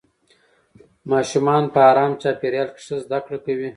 [1.11, 3.69] ماشومان په ارام چاپېریال کې ښه زده کړه کوي